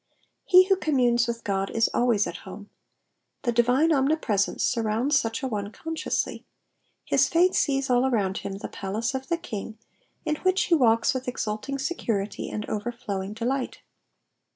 [0.01, 0.03] ^'
[0.45, 2.71] He who communes with God is always at home.
[3.43, 6.43] Tlie divine omnipresence surrounds such a one consciously;
[7.05, 9.77] his faith sees all around him the palace of the King,
[10.25, 13.81] in which he walks with exulting security and overflowing delight.